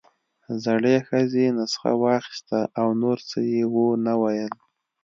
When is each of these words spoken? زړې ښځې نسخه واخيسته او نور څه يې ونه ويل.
زړې 0.63 0.95
ښځې 1.07 1.45
نسخه 1.57 1.91
واخيسته 2.03 2.59
او 2.79 2.87
نور 3.01 3.17
څه 3.29 3.37
يې 3.51 3.63
ونه 3.73 4.13
ويل. 4.21 4.53